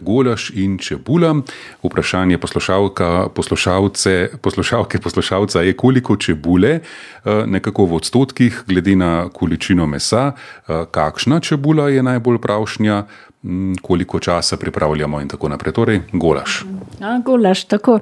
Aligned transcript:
golaš 0.00 0.50
in 0.54 0.78
čebula. 0.78 1.34
Vprašanje 1.82 2.38
poslušalke, 2.38 3.28
poslušalke, 4.42 4.98
poslušalca 4.98 5.62
je, 5.62 5.76
koliko 5.76 6.16
čebule, 6.16 6.80
eh, 6.80 7.42
nekako 7.46 7.84
v 7.84 7.94
odstotkih, 7.94 8.62
glede 8.66 8.96
na 8.96 9.28
količino 9.28 9.86
mesa, 9.86 10.32
eh, 10.32 10.84
kakšna 10.90 11.40
čebula 11.40 11.88
je 11.88 12.02
najbolj 12.02 12.38
pravšnja, 12.38 13.04
koliko 13.82 14.20
časa 14.20 14.56
pripravljamo 14.56 15.20
in 15.20 15.28
tako 15.28 15.48
naprej. 15.48 15.72
Torej, 15.72 16.00
golaš. 16.12 16.64
A, 17.00 17.18
golaš, 17.24 17.64
tako. 17.64 18.00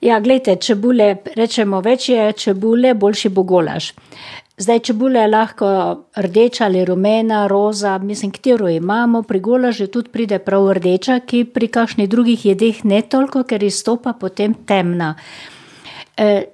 Ja, 0.00 0.20
gledajte, 0.20 0.56
čebule, 0.56 1.16
rečemo, 1.36 1.80
več 1.80 2.08
je 2.08 2.32
čebule, 2.32 2.94
boljši 2.94 3.28
bo 3.28 3.42
golaš. 3.42 3.92
Zdaj, 4.60 4.78
čebula 4.78 5.20
je 5.20 5.28
lahko 5.28 5.68
rdeča 6.16 6.64
ali 6.64 6.84
rumena, 6.84 7.46
roza, 7.46 7.98
mislim, 7.98 8.30
katero 8.30 8.68
imamo, 8.68 9.22
pri 9.22 9.40
golažu 9.40 9.86
tudi 9.86 10.10
pride 10.12 10.38
prav 10.38 10.72
rdeča, 10.76 11.20
ki 11.20 11.44
pri 11.44 11.68
kakšnih 11.68 12.08
drugih 12.08 12.44
jedeh 12.46 12.84
ne 12.84 13.02
toliko, 13.02 13.42
ker 13.42 13.62
izstopa 13.62 14.12
potem 14.12 14.54
temna. 14.54 15.14
E, 16.16 16.44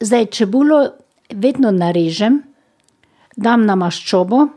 zdaj, 0.00 0.26
čebulo 0.26 0.82
vedno 1.30 1.70
narežem, 1.70 2.42
dam 3.36 3.66
na 3.66 3.78
maščobo 3.78 4.48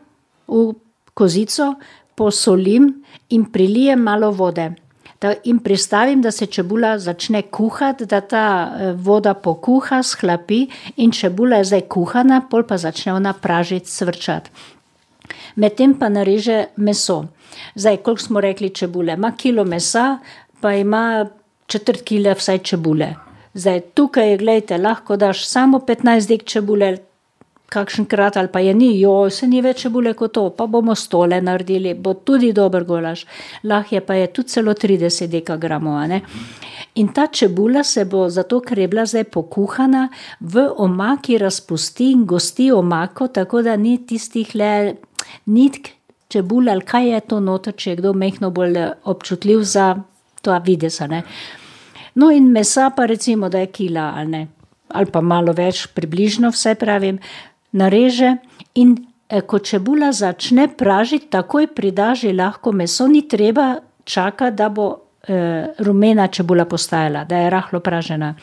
v 0.47 0.66
kozico, 1.13 1.75
posolim 2.15 3.03
in 3.29 3.45
prilijem 3.51 3.99
malo 3.99 4.31
vode 4.31 4.73
da 5.21 5.33
jim 5.43 5.59
pristavim, 5.59 6.21
da 6.21 6.31
se 6.31 6.45
čebula 6.45 6.99
začne 6.99 7.41
kuhati, 7.41 8.05
da 8.05 8.21
ta 8.21 8.45
eh, 8.79 8.93
voda 8.93 9.33
pokuha, 9.33 10.03
sklapi 10.03 10.67
in 10.97 11.11
čebula 11.11 11.57
je 11.57 11.70
zdaj 11.71 11.81
kuhana, 11.89 12.41
pol 12.49 12.63
pa 12.67 12.77
začne 12.77 13.13
ona 13.13 13.33
pražiti, 13.33 13.89
svrčati. 13.91 14.49
Medtem 15.55 15.95
pa 15.99 16.09
nareže 16.09 16.65
meso. 16.77 17.25
Zdaj, 17.75 17.97
koliko 17.97 18.21
smo 18.21 18.41
rekli 18.41 18.70
čebule? 18.70 19.13
Ima 19.13 19.31
kilo 19.31 19.63
mesa, 19.63 20.20
pa 20.61 20.73
ima 20.73 21.25
četrt 21.67 22.01
kile 22.01 22.35
vsaj 22.35 22.59
čebule. 22.59 23.13
Zdaj, 23.53 23.81
tukaj, 23.95 24.37
gledajte, 24.37 24.77
lahko 24.77 25.15
daš 25.18 25.47
samo 25.47 25.79
15 25.79 26.27
dek 26.27 26.43
čebule, 26.43 26.97
kakšen 27.70 28.05
krat 28.05 28.38
ali 28.38 28.48
pa 28.54 28.60
je 28.60 28.74
ni, 28.74 28.91
jo, 28.99 29.30
se 29.30 29.48
ni 29.48 29.62
več 29.62 29.88
bole 29.91 30.13
kot 30.13 30.34
to, 30.38 30.49
pa 30.58 30.68
bomo 30.68 30.96
stole 30.96 31.41
naredili, 31.41 31.94
bo 31.94 32.13
tudi 32.13 32.52
dober 32.54 32.85
golaž. 32.85 33.26
Lahje 33.63 34.02
pa 34.05 34.16
je 34.20 34.27
tudi 34.27 34.49
celo 34.49 34.74
30 34.74 35.27
dekagramov. 35.32 36.21
In 36.96 37.12
ta 37.13 37.27
čebula 37.27 37.84
se 37.84 38.05
bo, 38.05 38.30
zato 38.30 38.62
ker 38.62 38.80
je 38.80 38.88
bila 38.88 39.05
zdaj 39.05 39.26
pokuhana, 39.34 40.10
v 40.40 40.70
omaki 40.77 41.38
razpusti 41.38 42.12
in 42.12 42.26
gosti 42.26 42.71
omako, 42.71 43.27
tako 43.27 43.62
da 43.62 43.76
ni 43.76 43.98
tistih 44.05 44.55
le 44.55 44.96
nitk 45.46 45.90
čebula 46.30 46.71
ali 46.71 46.82
kaj 46.82 47.10
je 47.10 47.20
to 47.21 47.40
noto, 47.40 47.71
če 47.71 47.91
je 47.91 47.96
kdo 48.02 48.13
mehno 48.13 48.52
bolj 48.52 48.77
občutljiv 49.04 49.63
za 49.63 49.96
to 50.41 50.60
videz. 50.66 51.02
No 52.16 52.32
in 52.32 52.52
mesa 52.52 52.90
pa 52.96 53.05
recimo, 53.05 53.49
da 53.49 53.60
je 53.60 53.68
kila 53.68 54.13
ali. 54.18 54.48
Ali 54.96 55.12
pa 55.12 55.21
malo 55.21 55.52
več, 55.54 55.88
približno 55.88 56.52
vse 56.54 56.76
pravim, 56.80 57.18
nareže 57.76 58.37
in 58.76 58.95
eh, 59.29 59.41
ko 59.41 59.59
čebula 59.59 60.12
začne 60.12 60.68
pražiti, 60.77 61.27
takoj 61.29 61.68
pridaži 61.68 62.34
lahko 62.34 62.71
meso, 62.71 63.07
ni 63.07 63.27
treba 63.27 63.76
čakati, 64.03 64.56
da 64.56 64.69
bo 64.69 64.88
eh, 65.28 65.73
rumena 65.79 66.28
čebula 66.28 66.66
postajala, 66.66 67.25
da 67.25 67.38
je 67.38 67.50
rahlo 67.50 67.79
pražena. 67.79 68.35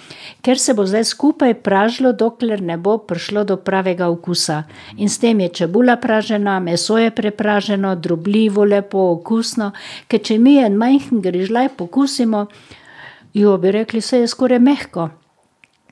Ker 0.42 0.58
se 0.58 0.75
bo 0.75 0.86
zdaj 0.86 1.05
skupaj 1.05 1.55
pražilo, 1.62 2.12
dokler 2.12 2.62
ne 2.62 2.77
bo 2.77 2.98
prišlo 2.98 3.44
do 3.44 3.56
pravega 3.56 4.10
okusa. 4.10 4.62
In 4.97 5.08
s 5.08 5.19
tem 5.19 5.41
je 5.41 5.48
čebula 5.62 5.97
pražena, 5.97 6.58
meso 6.60 6.98
je 6.98 7.10
prepraženo, 7.10 7.94
drobljivo, 7.97 8.64
lepo, 8.64 9.08
okusno, 9.16 9.72
ker 10.08 10.20
če 10.20 10.38
mi 10.38 10.58
en 10.60 10.77
majhen 10.77 11.25
grižljaj 11.25 11.72
pokusimo, 11.78 12.47
jo 13.34 13.56
bi 13.58 13.72
rekli, 13.72 14.00
se 14.00 14.20
je 14.20 14.28
skoraj 14.28 14.58
mehko 14.58 15.08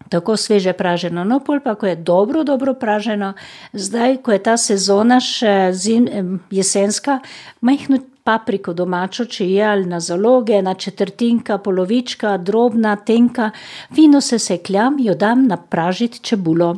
tako 0.08 0.36
sveže 0.36 0.72
praženo. 0.72 1.24
No, 1.24 1.40
pol 1.40 1.60
pa, 1.60 1.74
ko 1.74 1.86
je 1.86 1.96
dobro, 1.96 2.44
dobro 2.44 2.74
praženo, 2.74 3.34
zdaj, 3.72 4.16
ko 4.22 4.33
je 4.33 4.42
ta 4.42 4.56
sezona 4.56 5.20
še 5.20 5.70
zim, 5.72 6.08
jesenska, 6.50 7.20
majhno 7.61 8.00
papriko 8.24 8.74
domačo, 8.77 9.24
če 9.24 9.46
je 9.48 9.64
ali 9.64 9.89
na 9.89 10.00
zaloge, 10.00 10.60
na 10.62 10.74
četrtinka, 10.74 11.58
polovička, 11.58 12.36
drobna, 12.36 12.96
tenka, 12.96 13.50
fino 13.94 14.20
se 14.20 14.39
sekljam, 14.39 14.98
jo 15.00 15.14
dam 15.14 15.46
na 15.46 15.56
pražiti 15.56 16.20
čebulo. 16.22 16.77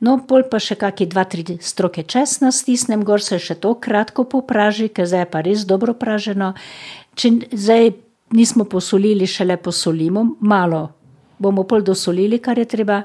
No, 0.00 0.18
pol 0.26 0.44
pa 0.50 0.58
še 0.58 0.74
kakšne 0.80 1.06
dva, 1.12 1.24
tri 1.28 1.44
stroke 1.62 2.02
česna 2.02 2.50
stisnem, 2.52 3.04
gor 3.06 3.22
se 3.22 3.38
še 3.38 3.56
to 3.62 3.74
kratko 3.80 4.24
popraži, 4.28 4.88
ker 4.88 5.06
zdaj 5.06 5.26
je 5.26 5.30
pa 5.32 5.42
res 5.46 5.66
dobro 5.68 5.94
praženo. 5.94 6.54
Če 7.14 7.36
zdaj 7.52 7.92
nismo 8.34 8.64
posolili, 8.64 9.28
šele 9.28 9.56
posolimo, 9.60 10.24
malo 10.40 10.88
bomo 11.40 11.64
pol 11.64 11.82
dosolili, 11.82 12.38
kar 12.38 12.58
je 12.58 12.68
treba. 12.68 13.02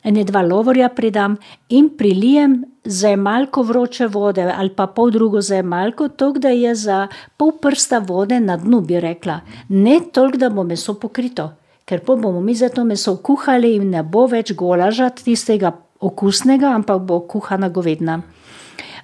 Ene 0.00 0.22
dva 0.24 0.40
lovorja 0.40 0.86
pridam 0.96 1.34
in 1.76 1.90
prilijem 1.96 2.54
za 2.84 3.10
malko 3.20 3.62
vroče 3.68 4.06
vode, 4.08 4.46
ali 4.48 4.70
pa 4.72 4.86
pol 4.86 5.10
drugo 5.12 5.42
za 5.44 5.58
malko, 5.62 6.08
to, 6.08 6.30
da 6.32 6.48
je 6.48 6.74
za 6.74 7.02
pol 7.36 7.52
prsta 7.60 7.98
vode 7.98 8.38
na 8.40 8.56
dnu, 8.56 8.80
bi 8.80 9.00
rekla. 9.00 9.40
Ne 9.68 9.98
toliko, 10.12 10.38
da 10.40 10.48
bo 10.48 10.64
meso 10.64 10.94
pokrito, 10.94 11.50
ker 11.84 12.00
pa 12.00 12.16
bomo 12.16 12.40
mi 12.40 12.54
za 12.54 12.70
to 12.72 12.84
meso 12.84 13.16
kuhali 13.16 13.74
in 13.76 13.90
ne 13.90 14.02
bo 14.02 14.24
več 14.26 14.54
golaža 14.56 15.10
tistega 15.10 15.74
okusnega, 16.00 16.72
ampak 16.72 17.02
bo 17.04 17.20
kuhana 17.20 17.68
govedna. 17.68 18.22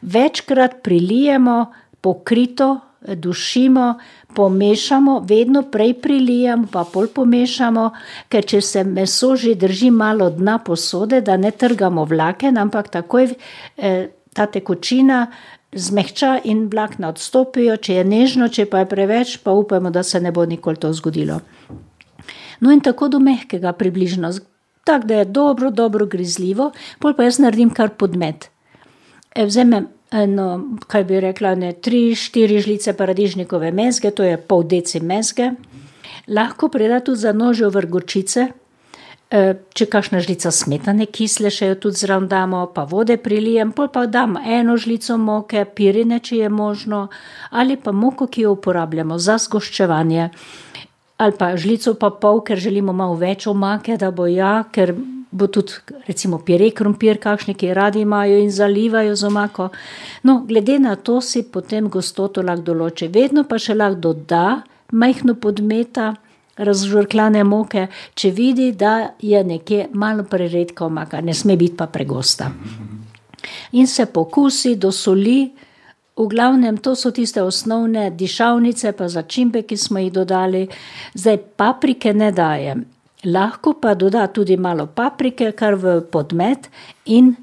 Večkrat 0.03 0.81
prilijemo 0.82 1.66
pokrito, 2.00 2.81
dušimo, 3.15 3.94
pomešamo, 4.34 5.21
vedno 5.28 5.62
prej 5.62 5.94
prilijemo, 6.03 6.67
pa 6.72 6.84
pol 6.93 7.09
pomešamo, 7.15 7.91
ker 8.28 8.44
če 8.44 8.61
se 8.61 8.84
meso 8.84 9.34
že 9.37 9.55
drži 9.55 9.91
malo 9.91 10.31
dna 10.31 10.59
posode, 10.59 11.21
da 11.21 11.37
ne 11.37 11.50
trgamo 11.50 12.05
vlaken, 12.05 12.59
ampak 12.59 12.89
takoj 12.89 13.31
eh, 13.77 14.09
ta 14.33 14.47
tekočina 14.47 15.27
zmehča 15.72 16.41
in 16.45 16.66
vlakna 16.72 17.09
odstopijo, 17.09 17.77
če 17.77 18.00
je 18.00 18.05
nežno, 18.05 18.49
če 18.49 18.66
pa 18.71 18.84
je 18.84 18.91
preveč, 18.91 19.37
pa 19.45 19.53
upamo, 19.53 19.91
da 19.91 20.03
se 20.03 20.21
ne 20.21 20.33
bo 20.33 20.45
nikoli 20.47 20.77
to 20.77 20.93
zgodilo. 20.93 21.41
No 22.61 22.72
in 22.72 22.81
tako 22.81 23.09
do 23.12 23.21
mehkega 23.21 23.72
približno, 23.72 24.33
tako 24.84 25.06
da 25.06 25.22
je 25.22 25.25
dobro, 25.25 25.71
dobro 25.71 26.06
grizljivo, 26.06 26.71
pol 26.99 27.16
pa 27.16 27.27
jaz 27.28 27.41
naredim 27.43 27.71
kar 27.71 27.93
podmet. 27.99 28.50
E, 29.36 29.44
vzemem 29.44 29.88
eno, 30.10 30.60
kaj 30.88 31.04
bi 31.04 31.20
rekla, 31.20 31.54
ne, 31.54 31.72
tri, 31.72 32.14
štiri 32.16 32.60
žlice 32.64 32.94
paradižnikove 32.97 33.72
mezge, 33.72 34.10
to 34.10 34.24
je 34.24 34.38
pol 34.41 34.62
deci 34.64 35.00
mezge. 35.00 35.50
Lahko 36.26 36.70
preda 36.72 37.02
tudi 37.04 37.20
za 37.20 37.32
nožjo 37.36 37.69
vrgočice, 37.74 38.47
e, 39.30 39.42
če 39.74 39.86
kakšna 39.92 40.22
žlica 40.24 40.50
smetane 40.50 41.06
kisle, 41.12 41.50
še 41.52 41.69
jo 41.72 41.80
tudi 41.86 42.00
zraven 42.00 42.30
damo, 42.30 42.62
pa 42.72 42.86
vode 42.88 43.19
prilijem, 43.20 43.74
pol 43.76 43.91
pa 43.92 44.06
dam 44.06 44.38
eno 44.41 44.78
žlico 44.80 45.19
moke, 45.20 45.66
pirine, 45.68 46.20
če 46.20 46.41
je 46.47 46.48
možno, 46.48 47.08
ali 47.50 47.76
pa 47.76 47.92
moko, 47.92 48.30
ki 48.30 48.47
jo 48.47 48.54
uporabljamo 48.56 49.18
za 49.18 49.36
zgoščevanje. 49.42 50.30
Ali 51.16 51.36
pa 51.36 51.53
žlico 51.56 51.92
pa 52.00 52.08
pol, 52.10 52.41
ker 52.41 52.56
želimo 52.60 52.92
malo 52.97 53.20
več 53.20 53.47
omake, 53.47 53.97
da 54.00 54.10
bo 54.10 54.26
ja, 54.28 54.62
ker 54.72 54.94
bo 55.31 55.47
tudi, 55.47 55.72
recimo, 56.06 56.38
pire 56.38 56.70
krompir, 56.70 57.19
kakšni, 57.19 57.54
ki 57.54 57.75
radi 57.75 58.00
imajo 58.00 58.38
in 58.38 58.50
zalivajo 58.50 59.16
z 59.16 59.26
omako. 59.26 59.69
No, 60.22 60.41
glede 60.48 60.78
na 60.78 60.97
to 60.97 61.20
si 61.20 61.42
potem 61.42 61.88
gostoto 61.88 62.42
lahko 62.42 62.72
določi. 62.72 63.09
Vedno 63.09 63.44
pa 63.44 63.59
še 63.59 63.75
lahko 63.75 64.00
doda 64.00 64.62
majhno 64.92 65.34
podmeta, 65.34 66.15
razžvrkljane 66.56 67.44
moke, 67.44 67.86
če 68.15 68.31
vidi, 68.32 68.70
da 68.72 69.12
je 69.20 69.42
nekje 69.44 69.88
malo 69.92 70.25
preredka 70.25 70.86
omaka, 70.86 71.20
ne 71.20 71.34
sme 71.34 71.56
biti 71.56 71.76
pa 71.76 71.86
pregosta. 71.86 72.50
In 73.72 73.86
se 73.86 74.06
pokusi, 74.06 74.76
dosoli. 74.76 75.53
V 76.16 76.25
glavnem, 76.32 76.78
to 76.81 76.94
so 76.97 77.10
tiste 77.12 77.42
osnovne 77.44 78.09
dišavnice, 78.10 78.94
pa 78.97 79.09
začimbe, 79.09 79.66
ki 79.69 79.76
smo 79.76 80.00
jih 80.00 80.15
dodali. 80.15 80.62
Zdaj, 81.12 81.36
paprike 81.60 82.15
ne 82.16 82.30
dajem. 82.33 82.86
Lahko 83.27 83.75
pa 83.81 83.95
doda 83.95 84.27
tudi 84.27 84.57
malo 84.57 84.87
paprike, 84.87 85.51
kar 85.53 85.75
v 85.75 86.01
podmet 86.13 86.69
in 87.05 87.34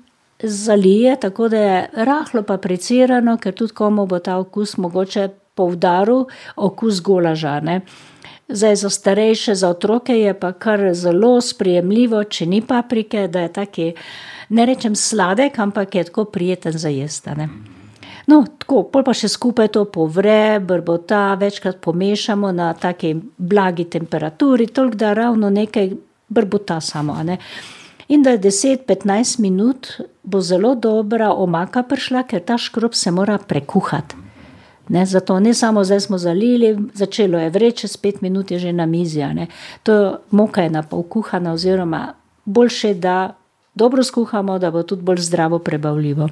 zalije, 0.44 1.16
tako 1.20 1.50
da 1.50 1.58
je 1.58 1.90
rahlo 2.08 2.44
papricirano, 2.44 3.38
ker 3.38 3.54
tudi 3.54 3.74
komu 3.74 4.06
bo 4.08 4.20
ta 4.20 4.38
okus 4.40 4.78
mogoče 4.78 5.28
poudaril, 5.56 6.26
okus 6.56 7.02
golažane. 7.02 7.82
Zdaj 8.48 8.76
za 8.76 8.90
starejše, 8.90 9.56
za 9.56 9.70
otroke 9.70 10.16
je 10.16 10.34
pa 10.40 10.52
kar 10.52 10.94
zelo 10.94 11.42
sprejemljivo, 11.42 12.24
če 12.24 12.46
ni 12.46 12.62
paprike, 12.62 13.28
da 13.28 13.46
je 13.46 13.54
taki, 13.54 13.92
ne 14.50 14.66
rečem 14.66 14.96
sladek, 14.96 15.60
ampak 15.60 15.96
je 15.96 16.04
tako 16.04 16.26
prijeten 16.26 16.78
za 16.78 16.90
jesti. 16.90 17.30
No, 18.28 18.44
tako, 18.60 18.84
pol 18.88 19.04
pa 19.04 19.14
še 19.18 19.28
skupaj 19.28 19.74
to 19.76 19.84
povre, 19.92 20.60
brbota, 20.64 21.34
večkrat 21.40 21.82
pomešamo 21.84 22.52
na 22.56 22.72
taki 22.74 23.16
blagi 23.38 23.86
temperaturi, 23.92 24.68
toliko 24.72 24.98
da 24.98 25.14
ravno 25.14 25.50
nekaj 25.50 25.92
brbota 26.30 26.80
samo. 26.82 27.18
Ne? 27.24 27.38
In 28.08 28.24
da 28.24 28.36
je 28.36 28.40
10-15 28.40 29.40
minut, 29.40 29.88
bo 30.24 30.42
zelo 30.42 30.76
dobra 30.76 31.32
omaka 31.34 31.84
prišla, 31.84 32.24
ker 32.28 32.44
ta 32.44 32.58
škrob 32.58 32.96
se 32.96 33.12
mora 33.12 33.38
prekuhati. 33.38 34.24
Ne, 34.90 35.06
zato 35.06 35.40
ne 35.40 35.54
samo 35.54 35.84
zdaj 35.84 36.00
smo 36.00 36.18
zalili, 36.18 36.76
začelo 36.94 37.40
je 37.40 37.50
vreče, 37.50 37.88
čez 37.88 37.98
pet 37.98 38.22
minut 38.22 38.52
je 38.52 38.60
že 38.60 38.74
na 38.74 38.86
mizi. 38.86 39.24
To 39.84 40.18
moka 40.32 40.62
je 40.62 40.70
na 40.70 40.84
pol 40.84 41.04
kuhana, 41.04 41.54
oziroma 41.54 42.14
boljše, 42.46 42.94
da 42.94 43.36
dobro 43.76 44.04
skuhamo, 44.04 44.60
da 44.60 44.72
bo 44.72 44.84
tudi 44.84 45.02
bolj 45.02 45.18
zdravo 45.18 45.60
prebavljivo. 45.60 46.30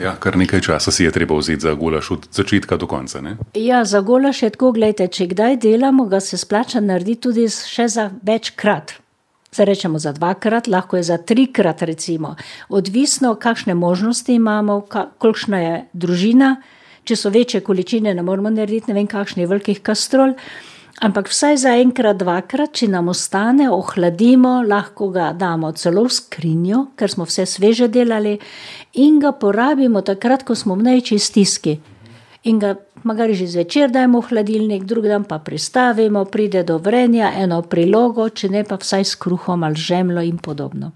Ja, 0.00 0.16
kar 0.18 0.36
nekaj 0.36 0.60
časa 0.60 0.90
si 0.90 1.04
je 1.04 1.12
treba 1.14 1.36
vzeti 1.38 1.62
za 1.62 1.74
gulaš 1.78 2.10
od 2.10 2.26
začetka 2.32 2.76
do 2.76 2.86
konca. 2.86 3.20
Ne? 3.20 3.36
Ja, 3.54 3.84
za 3.84 4.00
gulaš 4.00 4.42
je 4.42 4.50
tako, 4.50 4.72
gledajte, 4.72 5.06
če 5.08 5.26
kdaj 5.30 5.56
delamo, 5.62 6.08
ga 6.10 6.20
se 6.20 6.38
splača 6.38 6.80
narediti 6.80 7.20
tudi 7.28 7.46
še 7.48 7.88
za 7.88 8.10
večkrat. 8.22 8.96
Zdaj 9.54 9.66
rečemo 9.66 9.98
za 10.02 10.12
dvakrat, 10.12 10.66
lahko 10.66 10.98
je 10.98 11.02
za 11.06 11.18
trikrat, 11.22 11.82
recimo. 11.82 12.34
Odvisno, 12.68 13.36
kakšne 13.38 13.74
možnosti 13.74 14.34
imamo, 14.34 14.80
kolikšna 15.18 15.60
je 15.62 15.76
družina. 15.92 16.56
Če 17.04 17.16
so 17.16 17.30
večje 17.30 17.60
količine, 17.60 18.14
ne 18.14 18.22
moramo 18.22 18.50
narediti 18.50 18.90
ne 18.90 18.98
vem 18.98 19.06
kakšnih 19.06 19.46
velikih 19.46 19.82
kastrol. 19.84 20.34
Ampak 21.02 21.26
vsaj 21.28 21.56
za 21.58 21.72
enkrat, 21.82 22.20
dvakrat, 22.20 22.70
če 22.78 22.86
nam 22.92 23.08
ostane, 23.10 23.66
ohladimo, 23.66 24.60
lahko 24.62 25.08
ga 25.10 25.32
damo 25.34 25.72
celo 25.74 26.04
v 26.06 26.14
skrinjo, 26.14 26.84
ker 26.94 27.10
smo 27.10 27.26
vse 27.26 27.48
sveže 27.50 27.88
delali, 27.90 28.36
in 29.02 29.18
ga 29.18 29.34
porabimo 29.34 30.04
takrat, 30.06 30.46
ko 30.46 30.54
smo 30.54 30.78
v 30.78 30.86
največji 30.86 31.18
stiski. 31.18 31.74
In 32.46 32.62
ga 32.62 32.76
magari 33.02 33.34
že 33.34 33.50
zvečer 33.50 33.90
dajmo 33.90 34.22
v 34.22 34.30
hladilnik, 34.30 34.84
drug 34.86 35.10
dan 35.10 35.24
pa 35.26 35.42
pristavimo, 35.42 36.24
pride 36.30 36.62
do 36.62 36.78
vrenja, 36.78 37.34
eno 37.34 37.62
prilogo, 37.62 38.28
če 38.30 38.54
ne 38.54 38.62
pa 38.62 38.78
vsaj 38.78 39.04
s 39.04 39.18
kruhom 39.18 39.66
ali 39.66 39.74
žemlo 39.74 40.22
in 40.22 40.38
podobno. 40.38 40.92